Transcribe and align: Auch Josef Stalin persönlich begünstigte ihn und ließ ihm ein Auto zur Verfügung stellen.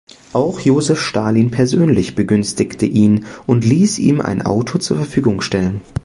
Auch 0.33 0.59
Josef 0.59 0.99
Stalin 0.99 1.51
persönlich 1.51 2.15
begünstigte 2.15 2.87
ihn 2.87 3.27
und 3.45 3.63
ließ 3.63 3.99
ihm 3.99 4.19
ein 4.19 4.41
Auto 4.41 4.79
zur 4.79 4.97
Verfügung 4.97 5.41
stellen. 5.41 5.81